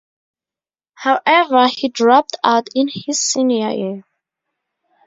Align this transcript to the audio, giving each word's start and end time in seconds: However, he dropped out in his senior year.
However, 0.95 1.67
he 1.67 1.87
dropped 1.87 2.35
out 2.43 2.69
in 2.73 2.89
his 2.91 3.19
senior 3.19 3.69
year. 3.69 4.03